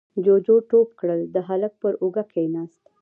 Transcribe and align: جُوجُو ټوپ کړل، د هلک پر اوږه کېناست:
جُوجُو 0.23 0.55
ټوپ 0.69 0.89
کړل، 0.99 1.21
د 1.35 1.37
هلک 1.47 1.73
پر 1.81 1.93
اوږه 2.01 2.23
کېناست: 2.33 2.81